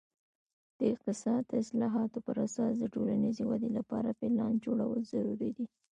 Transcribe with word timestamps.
د 0.79 0.81
اقتصاد 0.93 1.41
د 1.47 1.51
اصلاحاتو 1.63 2.17
پر 2.27 2.37
اساس 2.47 2.73
د 2.79 2.85
ټولنیزې 2.93 3.43
ودې 3.47 3.69
لپاره 3.77 4.17
پلان 4.19 4.53
جوړول 4.65 4.99
ضروري 5.13 5.51
دي. 5.57 5.65